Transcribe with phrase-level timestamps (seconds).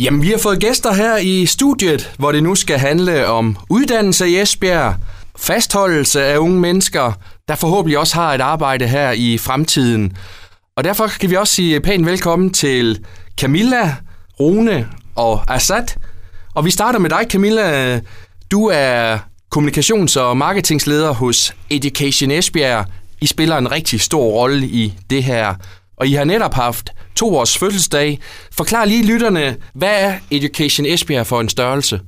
[0.00, 4.28] Jamen, vi har fået gæster her i studiet, hvor det nu skal handle om uddannelse
[4.28, 4.94] i Esbjerg,
[5.38, 7.12] fastholdelse af unge mennesker,
[7.48, 10.16] der forhåbentlig også har et arbejde her i fremtiden.
[10.76, 13.04] Og derfor kan vi også sige pænt velkommen til
[13.40, 13.94] Camilla,
[14.40, 15.86] Rune og Assad.
[16.54, 18.00] Og vi starter med dig, Camilla.
[18.50, 19.18] Du er
[19.56, 22.86] kommunikations- og marketingsleder hos Education Esbjerg.
[23.20, 25.54] I spiller en rigtig stor rolle i det her.
[26.00, 28.18] Og I har netop haft to års fødselsdag.
[28.52, 32.00] Forklar lige lytterne, hvad er Education Esbjerg for en størrelse?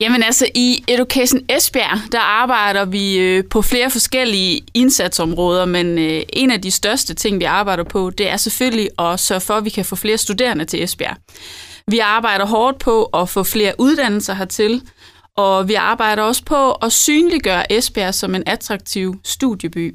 [0.00, 6.22] Jamen altså, i Education Esbjerg, der arbejder vi øh, på flere forskellige indsatsområder, men øh,
[6.32, 9.64] en af de største ting, vi arbejder på, det er selvfølgelig at sørge for, at
[9.64, 11.16] vi kan få flere studerende til Esbjerg.
[11.86, 14.82] Vi arbejder hårdt på at få flere uddannelser hertil,
[15.36, 19.94] og vi arbejder også på at synliggøre Esbjerg som en attraktiv studieby.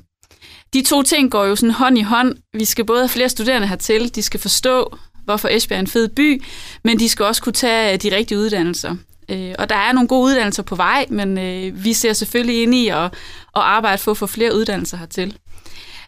[0.73, 2.35] De to ting går jo sådan hånd i hånd.
[2.53, 6.07] Vi skal både have flere studerende hertil, de skal forstå, hvorfor Esbjerg er en fed
[6.07, 6.43] by,
[6.83, 8.95] men de skal også kunne tage øh, de rigtige uddannelser.
[9.29, 12.75] Øh, og der er nogle gode uddannelser på vej, men øh, vi ser selvfølgelig ind
[12.75, 13.11] i at, at
[13.55, 15.37] arbejde for at få flere uddannelser hertil.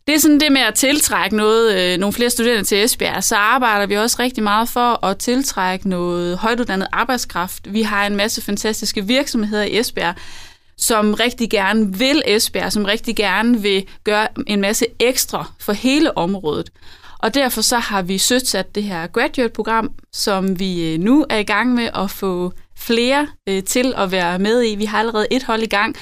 [0.08, 3.24] Det er sådan det med at tiltrække noget, øh, nogle flere studerende til Esbjerg.
[3.24, 7.74] Så arbejder vi også rigtig meget for at tiltrække noget højtuddannet arbejdskraft.
[7.74, 10.16] Vi har en masse fantastiske virksomheder i Esbjerg,
[10.78, 16.18] som rigtig gerne vil Esbjerg, som rigtig gerne vil gøre en masse ekstra for hele
[16.18, 16.70] området.
[17.20, 21.44] Og derfor så har vi søsat det her graduate-program, som vi øh, nu er i
[21.44, 24.76] gang med at få flere øh, til at være med i.
[24.76, 25.96] Vi har allerede et hold i gang,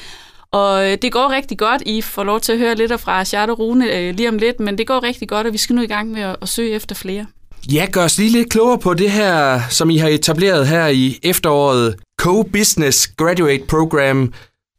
[0.51, 1.83] og øh, det går rigtig godt.
[1.85, 4.77] I får lov til at høre lidt fra Charlotte Rune øh, lige om lidt, men
[4.77, 6.95] det går rigtig godt, og vi skal nu i gang med at, at søge efter
[6.95, 7.25] flere.
[7.73, 11.19] Ja, gør os lige lidt klogere på det her, som I har etableret her i
[11.23, 11.95] efteråret.
[12.21, 14.33] Co-Business Graduate Program.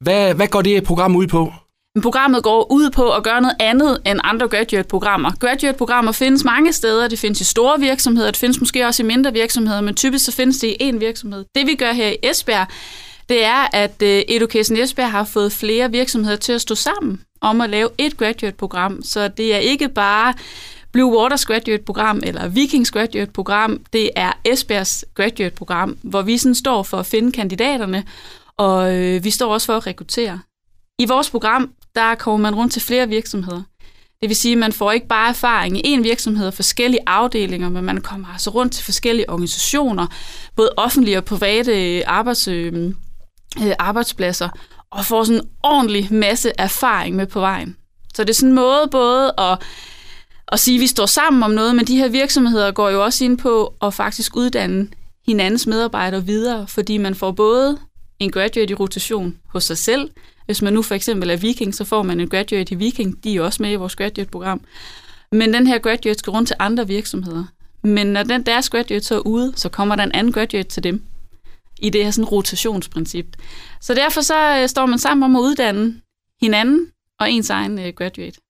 [0.04, 1.52] Hvad, hvad går det program ud på?
[2.02, 5.30] Programmet går ud på at gøre noget andet end andre graduate-programmer.
[5.40, 7.08] Graduate-programmer findes mange steder.
[7.08, 10.32] Det findes i store virksomheder, det findes måske også i mindre virksomheder, men typisk så
[10.32, 11.44] findes det i én virksomhed.
[11.54, 12.66] Det vi gør her i Esbjerg,
[13.28, 17.60] det er, at øh, Education Esbjerg har fået flere virksomheder til at stå sammen om
[17.60, 19.02] at lave et graduate-program.
[19.02, 20.34] Så det er ikke bare
[20.92, 23.80] Blue Waters graduate-program eller Vikings graduate-program.
[23.92, 28.04] Det er Esbjergs graduate-program, hvor vi sådan står for at finde kandidaterne,
[28.58, 30.40] og øh, vi står også for at rekruttere.
[30.98, 33.62] I vores program, der kommer man rundt til flere virksomheder.
[34.20, 37.68] Det vil sige, at man får ikke bare erfaring i en virksomhed og forskellige afdelinger,
[37.68, 40.06] men man kommer altså rundt til forskellige organisationer,
[40.56, 42.92] både offentlige og private arbejds, øh,
[43.62, 44.48] øh, arbejdspladser,
[44.90, 47.76] og får sådan en ordentlig masse erfaring med på vejen.
[48.14, 49.62] Så det er sådan en måde både at,
[50.48, 53.24] at sige, at vi står sammen om noget, men de her virksomheder går jo også
[53.24, 54.88] ind på at faktisk uddanne
[55.26, 57.78] hinandens medarbejdere videre, fordi man får både
[58.18, 60.10] en graduate i rotation hos sig selv,
[60.46, 63.24] hvis man nu for eksempel er viking, så får man en graduate i viking.
[63.24, 64.60] De er også med i vores graduate-program.
[65.32, 67.44] Men den her graduate skal rundt til andre virksomheder.
[67.82, 70.82] Men når den deres graduate så er ude, så kommer der en anden graduate til
[70.82, 71.02] dem.
[71.78, 73.26] I det her sådan rotationsprincip.
[73.80, 76.00] Så derfor så øh, står man sammen om at uddanne
[76.42, 76.86] hinanden
[77.20, 78.40] og ens egen øh, graduate.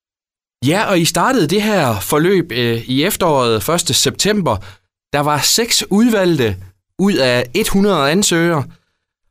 [0.66, 3.96] Ja, og I startede det her forløb øh, i efteråret 1.
[3.96, 4.56] september.
[5.12, 6.56] Der var seks udvalgte
[6.98, 8.64] ud af 100 ansøgere.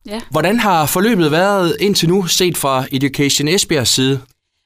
[0.05, 0.19] Ja.
[0.31, 4.21] Hvordan har forløbet været indtil nu, set fra Education Esbjergs side?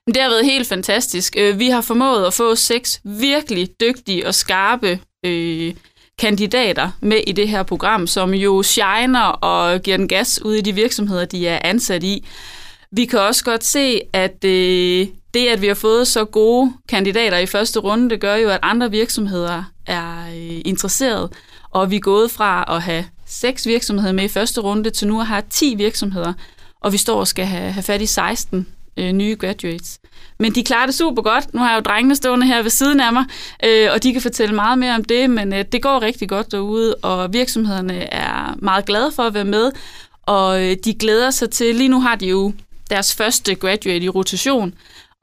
[0.08, 1.36] Det har været helt fantastisk.
[1.38, 5.74] Øh, vi har formået at få seks virkelig dygtige og skarpe øh,
[6.20, 10.62] kandidater med i det her program, som jo shiner og giver den gas ud i
[10.62, 12.26] de virksomheder, de er ansat i.
[12.92, 17.38] Vi kan også godt se, at øh, det, at vi har fået så gode kandidater
[17.38, 21.34] i første runde, det gør jo, at andre virksomheder er øh, interesseret,
[21.72, 25.20] og vi er gået fra at have seks virksomheder med i første runde, til nu
[25.20, 26.34] at have 10 virksomheder,
[26.82, 28.68] og vi står og skal have, have fat i 16
[28.98, 30.00] øh, nye graduates.
[30.40, 31.54] Men de klarer det super godt.
[31.54, 33.26] Nu har jeg jo drengene stående her ved siden af mig,
[33.66, 36.52] øh, og de kan fortælle meget mere om det, men øh, det går rigtig godt
[36.52, 39.72] derude, og virksomhederne er meget glade for at være med,
[40.22, 42.54] og øh, de glæder sig til, lige nu har de jo
[42.90, 44.74] deres første graduate i rotation,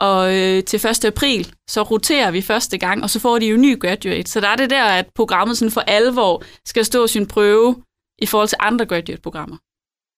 [0.00, 1.04] og øh, til 1.
[1.04, 4.30] april, så roterer vi første gang, og så får de jo ny graduate.
[4.30, 7.76] Så der er det der, at programmet sådan for alvor skal stå sin prøve
[8.18, 9.56] i forhold til andre graduate-programmer.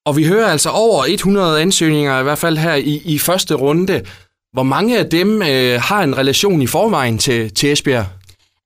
[0.07, 4.03] Og vi hører altså over 100 ansøgninger, i hvert fald her i, i første runde.
[4.53, 8.07] Hvor mange af dem øh, har en relation i forvejen til, til Esbjerg?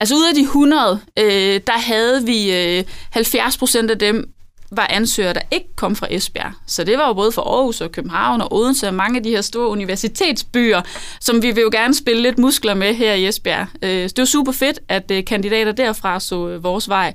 [0.01, 4.35] Altså ud af de 100, øh, der havde vi øh, 70 procent af dem
[4.73, 6.53] var ansøgere, der ikke kom fra Esbjerg.
[6.67, 9.31] Så det var jo både fra Aarhus og København og Odense og mange af de
[9.31, 10.83] her store universitetsbyer,
[11.21, 13.67] som vi vil jo gerne spille lidt muskler med her i Esbjerg.
[13.83, 17.15] Øh, det var super fedt, at øh, kandidater derfra så øh, vores vej.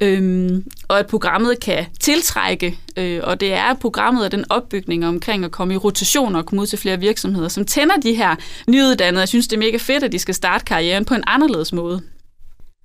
[0.00, 5.44] Øhm, og at programmet kan tiltrække, øh, og det er programmet og den opbygning omkring
[5.44, 8.36] at komme i rotation og komme ud til flere virksomheder, som tænder de her
[8.68, 9.20] nyuddannede.
[9.20, 12.02] Jeg synes, det er mega fedt, at de skal starte karrieren på en anderledes måde.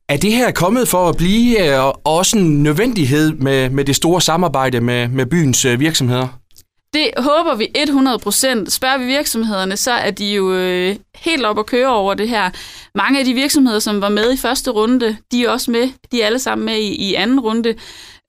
[0.10, 4.22] Er det her kommet for at blive øh, også en nødvendighed med, med det store
[4.22, 6.28] samarbejde med, med byens øh, virksomheder?
[6.94, 8.69] Det håber vi 100%.
[8.69, 12.50] Spørger vi virksomhederne, så er de jo øh, helt op at køre over det her.
[12.95, 15.89] Mange af de virksomheder, som var med i første runde, de er også med.
[16.12, 17.75] De er alle sammen med i, i anden runde.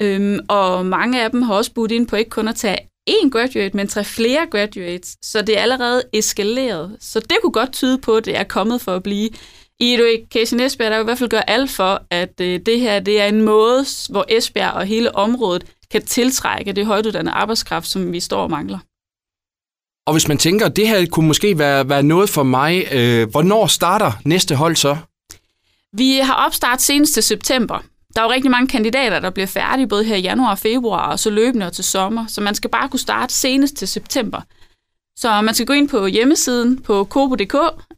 [0.02, 2.78] Øhm, og mange af dem har også budt ind på ikke kun at tage
[3.10, 5.16] én graduate, men tre flere graduates.
[5.22, 6.96] Så det er allerede eskaleret.
[7.00, 9.30] Så det kunne godt tyde på, at det er kommet for at blive.
[9.80, 13.00] I Education Esbjerg, der vil i hvert fald gøre alt for, at øh, det her
[13.00, 18.12] det er en måde, hvor Esbjerg og hele området kan tiltrække det højtuddannede arbejdskraft, som
[18.12, 18.78] vi står og mangler.
[20.06, 23.30] Og hvis man tænker, at det her kunne måske være, være noget for mig, øh,
[23.30, 24.96] hvornår starter næste hold så?
[25.92, 27.78] Vi har opstart senest til september.
[28.14, 31.10] Der er jo rigtig mange kandidater, der bliver færdige både her i januar og februar,
[31.12, 32.26] og så løbende og til sommer.
[32.26, 34.40] Så man skal bare kunne starte senest til september.
[35.16, 37.54] Så man skal gå ind på hjemmesiden på kobo.dk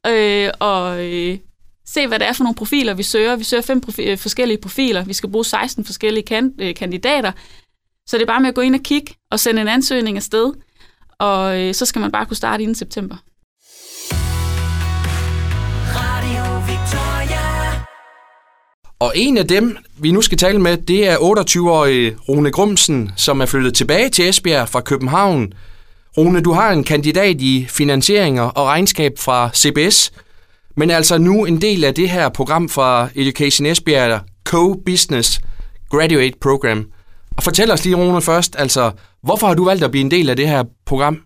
[0.06, 1.38] øh, og øh,
[1.86, 3.36] se, hvad det er for nogle profiler, vi søger.
[3.36, 5.04] Vi søger fem profi- forskellige profiler.
[5.04, 7.32] Vi skal bruge 16 forskellige kan- øh, kandidater.
[8.06, 10.52] Så det er bare med at gå ind og kigge og sende en ansøgning afsted,
[11.18, 13.16] og øh, så skal man bare kunne starte inden september.
[15.86, 17.84] Radio Victoria.
[18.98, 23.40] Og en af dem, vi nu skal tale med, det er 28-årige Rune Grumsen, som
[23.40, 25.52] er flyttet tilbage til Esbjerg fra København.
[26.18, 30.12] Rune, du har en kandidat i finansieringer og regnskab fra CBS,
[30.76, 35.40] men er altså nu en del af det her program fra Education Esbjerg, Co-Business
[35.90, 36.86] Graduate Program.
[37.36, 38.90] Og fortæl os lige, Rune, først, altså,
[39.22, 41.22] hvorfor har du valgt at blive en del af det her program?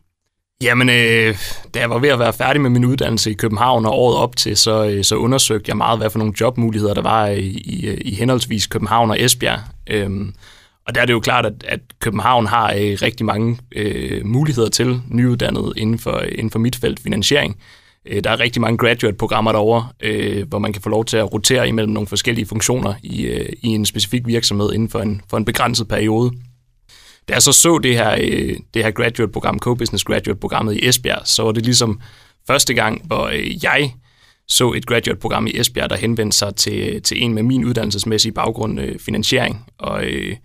[0.62, 1.36] Jamen, øh,
[1.74, 4.36] da jeg var ved at være færdig med min uddannelse i København og året op
[4.36, 7.94] til, så, øh, så undersøgte jeg meget, hvad for nogle jobmuligheder der var i, i,
[7.94, 9.60] i henholdsvis København og Esbjerg.
[9.86, 10.34] Øhm,
[10.86, 14.68] og der er det jo klart, at, at København har øh, rigtig mange øh, muligheder
[14.68, 17.56] til nyuddannede inden for, inden for mit felt finansiering.
[17.56, 17.62] Øh,
[18.06, 21.32] Øh, der er rigtig mange graduate-programmer derovre, øh, hvor man kan få lov til at
[21.32, 25.36] rotere imellem nogle forskellige funktioner i, øh, i en specifik virksomhed inden for en, for
[25.36, 26.32] en begrænset periode.
[27.28, 31.42] Da jeg så så det her, øh, det her graduate-program, Co-Business Graduate-programmet i Esbjerg, så
[31.42, 32.00] var det ligesom
[32.46, 33.94] første gang, hvor øh, jeg
[34.48, 38.80] så et graduate-program i Esbjerg, der henvendte sig til, til en med min uddannelsesmæssige baggrund,
[38.80, 39.66] øh, finansiering.
[39.78, 40.36] Og, øh,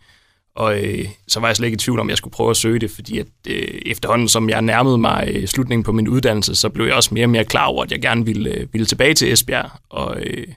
[0.55, 2.57] og øh, så var jeg slet ikke i tvivl om, at jeg skulle prøve at
[2.57, 6.55] søge det, fordi at, øh, efterhånden, som jeg nærmede mig øh, slutningen på min uddannelse,
[6.55, 8.85] så blev jeg også mere og mere klar over, at jeg gerne ville, øh, ville
[8.85, 9.69] tilbage til Esbjerg.
[9.89, 10.47] Og øh,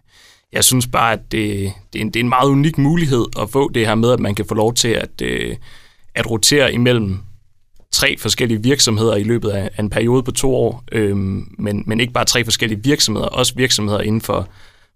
[0.52, 3.50] jeg synes bare, at det, det, er en, det er en meget unik mulighed at
[3.50, 5.56] få det her med, at man kan få lov til at, øh,
[6.14, 7.18] at rotere imellem
[7.92, 11.16] tre forskellige virksomheder i løbet af en periode på to år, øh,
[11.58, 14.48] men, men ikke bare tre forskellige virksomheder, også virksomheder inden for,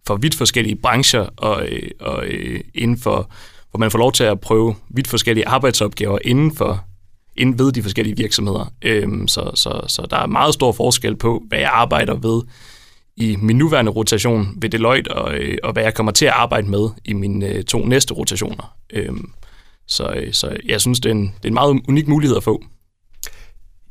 [0.07, 3.31] for vidt forskellige brancher og, øh, og øh, inden for
[3.71, 6.85] hvor man får lov til at prøve vidt forskellige arbejdsopgaver inden for
[7.37, 8.73] inden ved de forskellige virksomheder.
[8.83, 12.43] Øhm, så, så, så der er meget stor forskel på, hvad jeg arbejder ved
[13.17, 16.71] i min nuværende rotation ved Deloitte, og, øh, og hvad jeg kommer til at arbejde
[16.71, 18.75] med i mine øh, to næste rotationer.
[18.93, 19.31] Øhm,
[19.87, 22.45] så, øh, så jeg synes, det er, en, det er en meget unik mulighed at
[22.45, 22.63] få.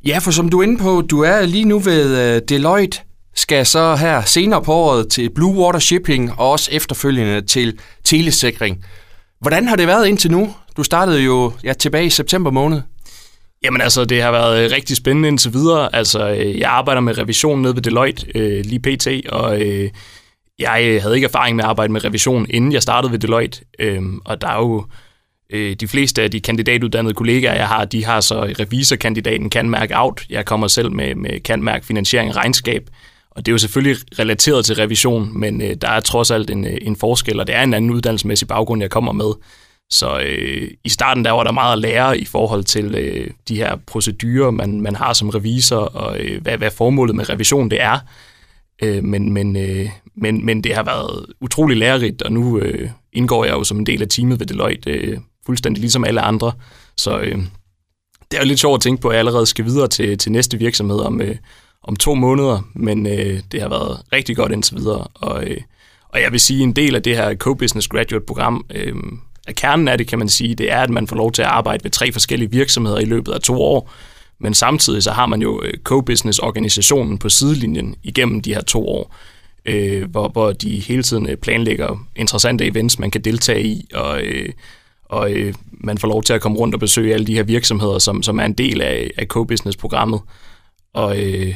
[0.06, 2.98] Ja, for som du er inde på, du er lige nu ved Deloitte,
[3.34, 8.84] skal så her senere på året til Blue Water Shipping, og også efterfølgende til telesikring.
[9.40, 10.54] Hvordan har det været indtil nu?
[10.76, 12.82] Du startede jo ja, tilbage i september måned.
[13.64, 15.96] Jamen altså, det har været øh, rigtig spændende indtil videre.
[15.96, 19.90] Altså, øh, jeg arbejder med revision nede ved Deloitte øh, lige pt., og øh,
[20.58, 23.60] jeg øh, havde ikke erfaring med at arbejde med revision, inden jeg startede ved Deloitte.
[23.78, 24.84] Øh, og der er jo
[25.50, 29.98] øh, de fleste af de kandidatuddannede kollegaer, jeg har, de har så revisorkandidaten kan mærke
[29.98, 30.24] out.
[30.30, 32.90] Jeg kommer selv med, med kan mærke finansiering og regnskab.
[33.38, 36.64] Og det er jo selvfølgelig relateret til revision, men øh, der er trods alt en,
[36.64, 39.32] øh, en forskel, og det er en anden uddannelsesmæssig baggrund, jeg kommer med.
[39.90, 43.56] Så øh, i starten der var der meget at lære i forhold til øh, de
[43.56, 47.82] her procedurer, man, man har som revisor, og øh, hvad, hvad formålet med revision det
[47.82, 47.98] er.
[48.82, 53.44] Øh, men, men, øh, men, men det har været utrolig lærerigt, og nu øh, indgår
[53.44, 56.52] jeg jo som en del af teamet ved Deloitte, øh, fuldstændig ligesom alle andre.
[56.96, 57.38] Så øh,
[58.30, 60.32] det er jo lidt sjovt at tænke på, at jeg allerede skal videre til, til
[60.32, 61.36] næste virksomhed om, øh,
[61.82, 65.06] om to måneder, men øh, det har været rigtig godt indtil videre.
[65.14, 65.60] Og, øh,
[66.08, 68.94] og jeg vil sige, en del af det her Co-Business Graduate-program, øh,
[69.48, 71.48] af kernen af det, kan man sige, det er, at man får lov til at
[71.48, 73.90] arbejde ved tre forskellige virksomheder i løbet af to år,
[74.40, 79.14] men samtidig så har man jo øh, Co-Business-organisationen på sidelinjen igennem de her to år,
[79.64, 84.22] øh, hvor, hvor de hele tiden øh, planlægger interessante events, man kan deltage i, og,
[84.22, 84.48] øh,
[85.04, 87.98] og øh, man får lov til at komme rundt og besøge alle de her virksomheder,
[87.98, 90.20] som, som er en del af, af Co-Business-programmet.
[90.94, 91.54] Og, øh,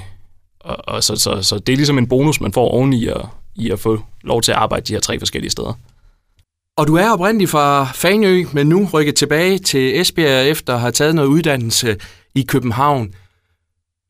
[0.65, 3.21] og, og så, så, så det er ligesom en bonus, man får oveni at,
[3.57, 5.79] i at få lov til at arbejde de her tre forskellige steder.
[6.77, 10.93] Og du er oprindeligt fra Fanø, men nu rykket tilbage til Esbjerg efter at have
[10.93, 11.97] taget noget uddannelse
[12.35, 13.15] i København.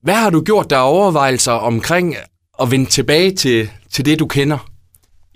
[0.02, 2.16] Hvad har du gjort der overvejelser omkring
[2.62, 4.68] at vende tilbage til, til det, du kender?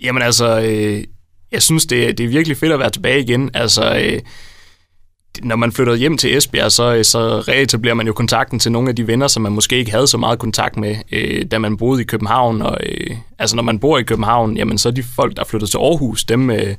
[0.03, 1.03] Jamen altså, øh,
[1.51, 3.51] jeg synes, det, det er virkelig fedt at være tilbage igen.
[3.53, 4.19] Altså, øh,
[5.43, 8.95] når man flytter hjem til Esbjerg, så, så reetablerer man jo kontakten til nogle af
[8.95, 12.01] de venner, som man måske ikke havde så meget kontakt med, øh, da man boede
[12.01, 12.61] i København.
[12.61, 15.67] Og, øh, altså når man bor i København, jamen så er de folk, der flytter
[15.67, 16.75] til Aarhus, dem, øh,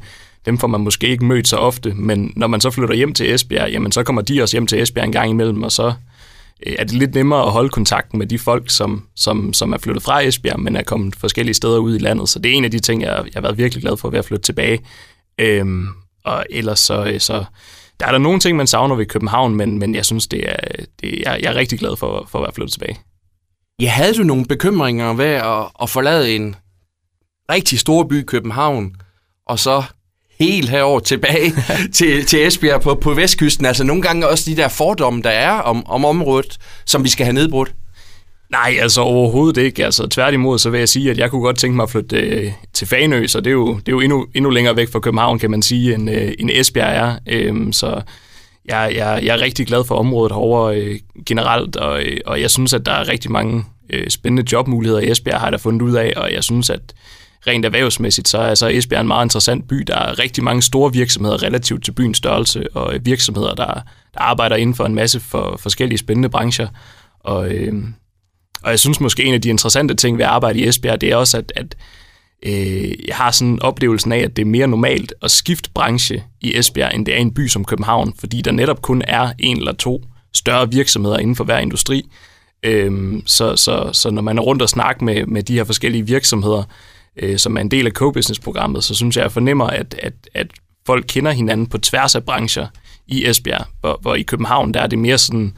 [0.46, 1.94] dem får man måske ikke mødt så ofte.
[1.94, 4.82] Men når man så flytter hjem til Esbjerg, jamen så kommer de også hjem til
[4.82, 5.92] Esbjerg en gang imellem, og så
[6.66, 9.78] øh, er det lidt nemmere at holde kontakten med de folk, som, som, som er
[9.78, 12.28] flyttet fra Esbjerg, men er kommet forskellige steder ud i landet.
[12.28, 14.18] Så det er en af de ting, jeg, jeg har været virkelig glad for ved
[14.18, 14.80] at flytte tilbage.
[15.38, 15.66] Øh,
[16.24, 17.44] og ellers så, øh, så
[18.00, 20.57] der er der nogle ting, man savner ved København, men, men jeg synes, det er,
[21.00, 22.99] det, jeg, jeg er rigtig glad for, for at være flyttet tilbage.
[23.81, 26.57] Ja, havde du nogle bekymringer ved at, at forlade en
[27.50, 28.97] rigtig stor by, København,
[29.47, 29.83] og så
[30.38, 31.52] helt herover tilbage
[31.97, 33.67] til, til Esbjerg på, på vestkysten?
[33.67, 37.25] Altså nogle gange også de der fordomme, der er om, om området, som vi skal
[37.25, 37.75] have nedbrudt.
[38.50, 39.85] Nej, altså overhovedet ikke.
[39.85, 42.52] Altså tværtimod, så vil jeg sige, at jeg kunne godt tænke mig at flytte øh,
[42.73, 45.38] til Fanø, så det er jo, det er jo endnu, endnu længere væk fra København,
[45.38, 47.19] kan man sige, end, øh, end Esbjerg er.
[47.26, 48.02] Øhm, så
[48.64, 52.50] jeg, jeg, jeg er rigtig glad for området herovre øh, generelt, og, øh, og jeg
[52.50, 55.83] synes, at der er rigtig mange øh, spændende jobmuligheder i Esbjerg, har jeg da fundet
[55.83, 56.81] ud af, og jeg synes, at
[57.47, 59.76] rent erhvervsmæssigt, så er altså Esbjerg en meget interessant by.
[59.87, 63.75] Der er rigtig mange store virksomheder relativt til byens størrelse, og øh, virksomheder, der,
[64.14, 66.69] der arbejder inden for en masse for forskellige spændende brancher.
[67.21, 67.75] Og, øh,
[68.62, 71.08] og jeg synes måske, en af de interessante ting ved at arbejde i Esbjerg, det
[71.08, 71.76] er også, at, at
[72.42, 76.58] øh, jeg har sådan oplevelsen af, at det er mere normalt at skifte branche i
[76.58, 79.56] Esbjerg, end det er i en by som København, fordi der netop kun er en
[79.56, 80.02] eller to
[80.34, 82.08] større virksomheder inden for hver industri.
[82.62, 86.06] Øh, så, så, så når man er rundt og snakker med, med de her forskellige
[86.06, 86.62] virksomheder,
[87.16, 90.46] øh, som er en del af co-business-programmet, så synes jeg, jeg fornemmer, at, at, at
[90.86, 92.66] folk kender hinanden på tværs af brancher
[93.06, 95.52] i Esbjerg, hvor, hvor i København, der er det mere sådan,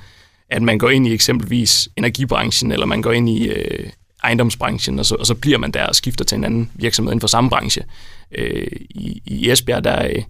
[0.51, 3.91] at man går ind i eksempelvis energibranchen, eller man går ind i øh,
[4.25, 7.21] ejendomsbranchen, og så, og så bliver man der og skifter til en anden virksomhed inden
[7.21, 7.85] for samme branche.
[8.33, 10.23] Øh, i, I Esbjerg, der, øh,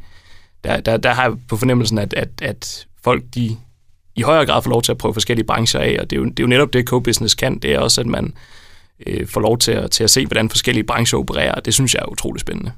[0.64, 3.56] der, der, der har jeg på fornemmelsen, at, at, at folk de
[4.16, 6.24] i højere grad får lov til at prøve forskellige brancher af, og det er jo,
[6.24, 8.34] det er jo netop det, co-business kan, det er også, at man
[9.06, 12.00] øh, får lov til at, til at se, hvordan forskellige brancher opererer, det synes jeg
[12.00, 12.72] er utrolig spændende.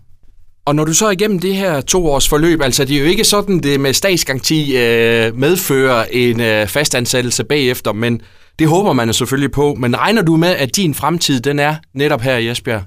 [0.67, 3.07] Og når du så er igennem det her to års forløb, altså det er jo
[3.07, 8.21] ikke sådan, det med statsgaranti øh, medfører en øh, fastansættelse bagefter, men
[8.59, 9.75] det håber man jo selvfølgelig på.
[9.75, 12.83] Men regner du med, at din fremtid, den er netop her i Esbjerg?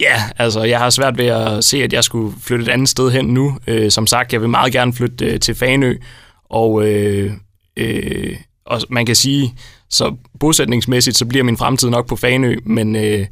[0.00, 3.10] Ja, altså jeg har svært ved at se, at jeg skulle flytte et andet sted
[3.10, 3.58] hen nu.
[3.66, 5.94] Øh, som sagt, jeg vil meget gerne flytte øh, til Fanø,
[6.50, 7.32] og, øh,
[7.76, 9.54] øh, og man kan sige,
[9.90, 12.96] så bosætningsmæssigt, så bliver min fremtid nok på Fanø, men...
[12.96, 13.26] Øh,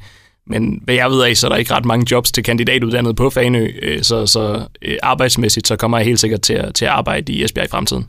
[0.51, 3.31] men hvad jeg ved af, så er der ikke ret mange jobs til kandidatuddannede på
[3.31, 6.91] Fanø, øh, så, så øh, arbejdsmæssigt så kommer jeg helt sikkert til at, til at
[6.91, 8.07] arbejde i Esbjerg i fremtiden.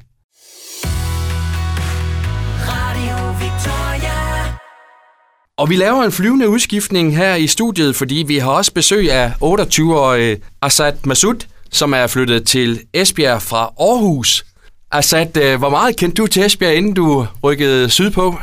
[5.58, 9.32] Og vi laver en flyvende udskiftning her i studiet, fordi vi har også besøg af
[9.44, 14.46] 28-årige Asad Masud, som er flyttet til Esbjerg fra Aarhus.
[14.92, 18.36] Asad, øh, hvor meget kendte du til Esbjerg, inden du rykkede sydpå?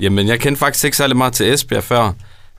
[0.00, 2.12] Jamen, jeg kendte faktisk ikke særlig meget til Esbjerg før.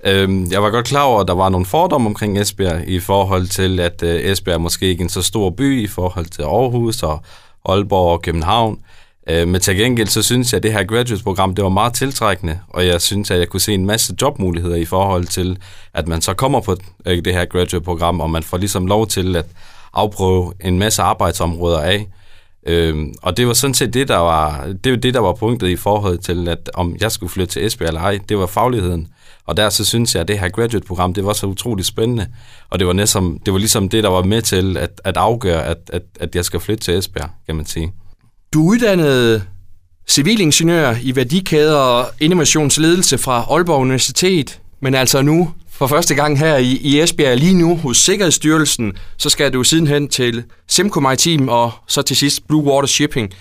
[0.08, 3.48] Øhm, jeg var godt klar over, at der var nogle fordomme omkring Esbjerg i forhold
[3.48, 7.04] til, at øh, Esbjerg måske ikke er en så stor by i forhold til Aarhus
[7.04, 7.24] og
[7.66, 8.80] Aalborg og København.
[9.30, 12.60] Øh, men til gengæld så synes jeg, at det her graduate-program det var meget tiltrækkende,
[12.70, 15.58] og jeg synes, at jeg kunne se en masse jobmuligheder i forhold til,
[15.94, 19.36] at man så kommer på øh, det her graduate-program, og man får ligesom lov til
[19.36, 19.46] at
[19.94, 22.08] afprøve en masse arbejdsområder af.
[22.66, 25.68] Øhm, og det var sådan set det, der var, det var det, der var punktet
[25.68, 29.08] i forhold til, at om jeg skulle flytte til Esbjerg eller ej, det var fagligheden.
[29.46, 32.28] Og der så synes jeg, at det her graduate-program, det var så utroligt spændende.
[32.70, 35.66] Og det var, næsten, det var ligesom det, der var med til at, at afgøre,
[35.66, 37.94] at, at, at jeg skal flytte til Esbjerg, kan man sige.
[38.54, 39.42] Du uddannede
[40.08, 46.58] civilingeniør i værdikæder og innovationsledelse fra Aalborg Universitet, men altså nu for første gang her
[46.58, 51.72] i, i Esbjerg lige nu hos Sikkerhedsstyrelsen, så skal du sidenhen til Simco Maritim og
[51.88, 53.34] så til sidst Blue Water Shipping.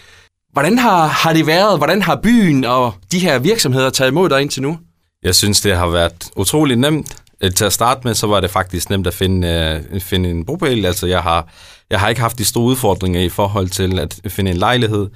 [0.52, 1.78] Hvordan har, har det været?
[1.78, 4.78] Hvordan har byen og de her virksomheder taget imod dig indtil nu?
[5.22, 7.16] Jeg synes, det har været utrolig nemt.
[7.40, 10.44] Eh, til at starte med, så var det faktisk nemt at finde, eh, finde en
[10.44, 10.86] bopæl.
[10.86, 11.48] Altså, jeg har,
[11.90, 15.08] jeg har ikke haft de store udfordringer i forhold til at finde en lejlighed.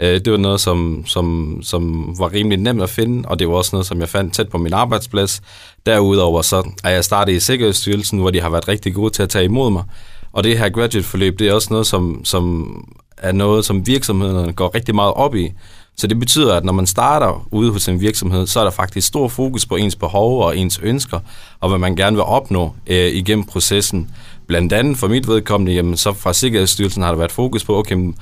[0.00, 3.54] Øh, det var noget, som, som, som var rimelig nemt at finde, og det var
[3.54, 5.42] også noget, som jeg fandt tæt på min arbejdsplads.
[5.86, 9.28] Derudover så er jeg startet i Sikkerhedsstyrelsen, hvor de har været rigtig gode til at
[9.28, 9.84] tage imod mig.
[10.32, 12.74] Og det her graduate-forløb, det er også noget, som, som
[13.16, 15.52] er noget, som virksomhederne går rigtig meget op i.
[15.96, 19.08] Så det betyder, at når man starter ude hos en virksomhed, så er der faktisk
[19.08, 21.20] stor fokus på ens behov og ens ønsker,
[21.60, 24.10] og hvad man gerne vil opnå øh, igennem processen.
[24.52, 28.12] Blandt andet for mit vedkommende, jamen, så fra Sikkerhedsstyrelsen har der været fokus på, okay,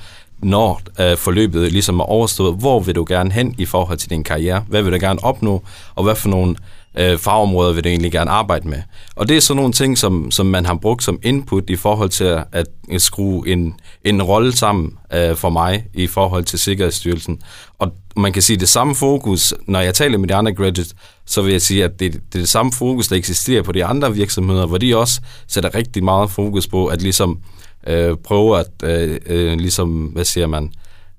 [0.43, 4.23] når øh, forløbet ligesom er overstået, hvor vil du gerne hen i forhold til din
[4.23, 4.65] karriere?
[4.67, 5.63] Hvad vil du gerne opnå?
[5.95, 6.55] Og hvad for nogle
[6.97, 8.81] øh, fagområder vil du egentlig gerne arbejde med.
[9.15, 12.09] Og det er sådan nogle ting, som, som man har brugt som input i forhold
[12.09, 13.73] til at, at skrue en,
[14.03, 17.41] en rolle sammen øh, for mig i forhold til Sikkerhedsstyrelsen.
[17.79, 21.41] Og man kan sige det samme fokus, når jeg taler med de andre graduates, så
[21.41, 24.13] vil jeg sige, at det, det er det samme fokus, der eksisterer på de andre
[24.13, 27.39] virksomheder, hvor de også sætter rigtig meget fokus på at ligesom
[27.87, 30.71] øh, prøve at, øh, øh, ligesom, hvad siger man,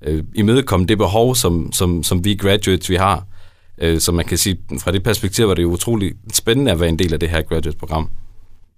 [0.05, 3.25] øh, imødekomme det behov, som, som, som vi graduates vi har.
[3.79, 6.99] Øh, så man kan sige, fra det perspektiv var det utroligt spændende at være en
[6.99, 8.09] del af det her graduate-program.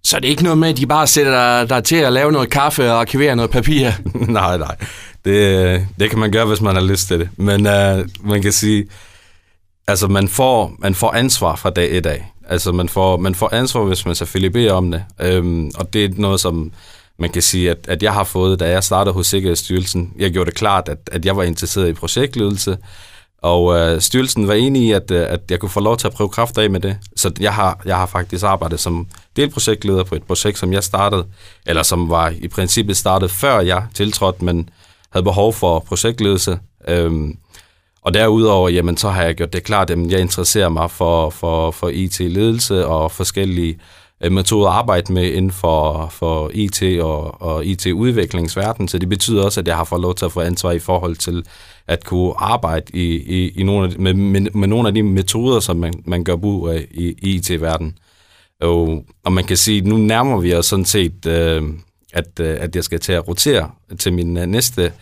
[0.03, 2.51] Så det er ikke noget med, at de bare sætter dig, til at lave noget
[2.51, 3.91] kaffe og arkivere noget papir?
[4.29, 4.77] nej, nej.
[5.25, 7.29] Det, det kan man gøre, hvis man har lyst til det.
[7.37, 8.85] Men uh, man kan sige,
[9.87, 12.33] altså man får, man får ansvar fra dag et af.
[12.49, 15.05] Altså man får, man får ansvar, hvis man selvfølgelig beder om det.
[15.21, 16.73] Øhm, og det er noget, som
[17.19, 20.13] man kan sige, at, at jeg har fået, da jeg startede hos Sikkerhedsstyrelsen.
[20.19, 22.77] Jeg gjorde det klart, at, at jeg var interesseret i projektledelse,
[23.43, 26.13] og øh, styrelsen var enig i, at, øh, at jeg kunne få lov til at
[26.13, 26.97] prøve kræfter af med det.
[27.17, 31.27] Så jeg har, jeg har faktisk arbejdet som delprojektleder på et projekt, som jeg startede,
[31.67, 34.69] eller som var i princippet startet før jeg tiltrådte, men
[35.11, 36.59] havde behov for projektledelse.
[36.89, 37.39] Øhm,
[38.05, 41.71] og derudover, jamen, så har jeg gjort det klart, at jeg interesserer mig for, for,
[41.71, 43.79] for IT-ledelse og forskellige
[44.25, 48.89] øh, metoder at arbejde med inden for, for IT og, og IT-udviklingsverden.
[48.89, 51.17] Så det betyder også, at jeg har fået lov til at få ansvar i forhold
[51.17, 51.47] til
[51.87, 55.61] at kunne arbejde i, i, i nogle af, med, med, med nogle af de metoder,
[55.61, 57.99] som man, man gør brug af i, i IT-verdenen.
[58.61, 61.63] Og, og man kan sige, at nu nærmer vi os sådan set, øh,
[62.13, 64.93] at, øh, at jeg skal til at rotere til min øh, næste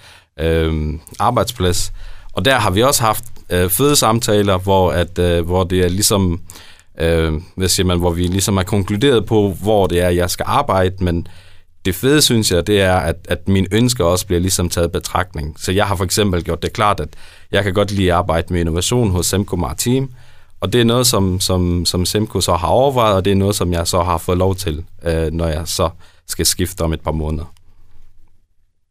[0.40, 1.92] øh, arbejdsplads.
[2.33, 5.89] Og der har vi også haft øh, fede samtaler, hvor, at, øh, hvor det er
[5.89, 6.41] ligesom,
[7.01, 10.45] øh, hvad siger man, hvor vi ligesom har konkluderet på, hvor det er, jeg skal
[10.49, 11.27] arbejde, men
[11.85, 15.57] det fede, synes jeg, det er, at, at mine ønsker også bliver ligesom taget betragtning.
[15.59, 17.09] Så jeg har for eksempel gjort det klart, at
[17.53, 20.11] jeg kan godt lide at arbejde med innovation hos Semco Maritim,
[20.61, 23.55] og det er noget, som, som, som Semco så har overvejet, og det er noget,
[23.55, 25.91] som jeg så har fået lov til, øh, når jeg så
[26.29, 27.45] skal skifte om et par måneder.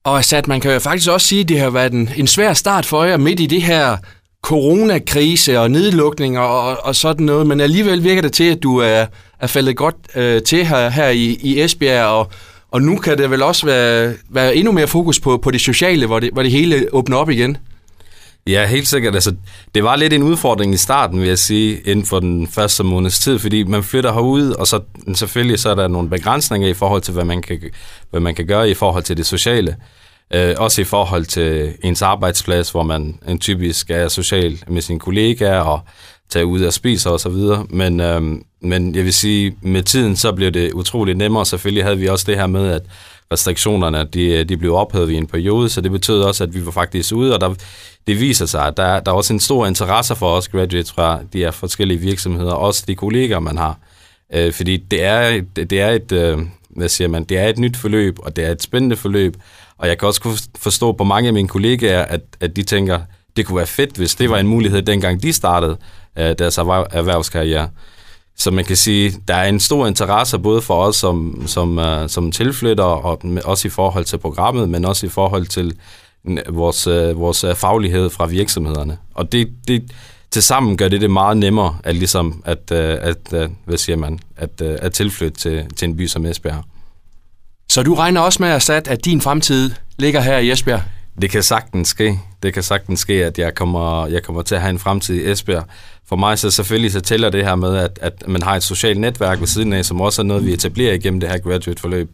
[0.03, 2.53] Og Assad, man kan jo faktisk også sige, at det har været en, en svær
[2.53, 3.97] start for jer midt i det her
[4.41, 9.05] coronakrise og nedlukninger og, og sådan noget, men alligevel virker det til, at du er,
[9.39, 12.31] er faldet godt øh, til her, her i, i Esbjerg, og,
[12.71, 16.05] og nu kan det vel også være, være endnu mere fokus på, på det sociale,
[16.05, 17.57] hvor det, hvor det hele åbner op igen.
[18.47, 19.13] Ja, helt sikkert.
[19.13, 19.35] Altså,
[19.75, 23.19] det var lidt en udfordring i starten, vil jeg sige, inden for den første måneds
[23.19, 24.79] tid, fordi man flytter herud, og så
[25.15, 27.61] selvfølgelig så er der nogle begrænsninger i forhold til, hvad man kan,
[28.09, 29.75] hvad man kan gøre i forhold til det sociale.
[30.33, 34.99] Øh, også i forhold til ens arbejdsplads, hvor man en typisk er social med sine
[34.99, 35.79] kollegaer og
[36.31, 36.61] tage ud
[37.05, 37.65] og så videre.
[37.69, 41.45] Men, øhm, men jeg vil sige, med tiden så blev det utroligt nemmere.
[41.45, 42.81] Selvfølgelig havde vi også det her med, at
[43.31, 46.71] restriktionerne de, de blev ophævet i en periode, så det betød også, at vi var
[46.71, 47.53] faktisk ude, og der,
[48.07, 51.19] det viser sig, at der, der er også en stor interesse for os graduates fra
[51.33, 53.77] de her forskellige virksomheder, også de kolleger, man har.
[54.33, 56.39] Øh, fordi det er, det, det er et, øh,
[56.69, 59.35] hvad siger man, det er et nyt forløb, og det er et spændende forløb,
[59.77, 62.99] og jeg kan også forstå på mange af mine kollegaer, at, at de tænker,
[63.35, 65.77] det kunne være fedt, hvis det var en mulighed, dengang de startede
[66.17, 67.69] øh, deres erhvervskarriere.
[68.37, 72.07] Så man kan sige, der er en stor interesse både for os som, som, uh,
[72.07, 75.75] som tilflytter, og også i forhold til programmet, men også i forhold til
[76.49, 78.97] vores, uh, vores faglighed fra virksomhederne.
[79.13, 79.91] Og det, det
[80.31, 83.97] til sammen gør det det meget nemmere at, ligesom, at, uh, at, uh, hvad siger
[83.97, 86.63] man, at, at tilflytte til, til en by som Esbjerg.
[87.69, 90.81] Så du regner også med, at, at din fremtid ligger her i Esbjerg?
[91.21, 92.19] Det kan sagtens ske.
[92.43, 95.31] Det kan sagtens ske, at jeg kommer, jeg kommer til at have en fremtid i
[95.31, 95.63] Esbjerg.
[96.11, 98.99] For mig så selvfølgelig så tæller det her med, at, at man har et socialt
[98.99, 102.09] netværk ved siden af, som også er noget, vi etablerer igennem det her graduate-forløb.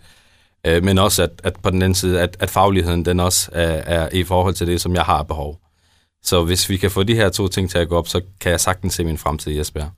[0.66, 3.68] Øh, men også, at, at på den anden side, at, at fagligheden den også er,
[3.68, 5.60] er i forhold til det, som jeg har behov.
[6.24, 8.52] Så hvis vi kan få de her to ting til at gå op, så kan
[8.52, 9.92] jeg sagtens se min fremtid i Esbjerg.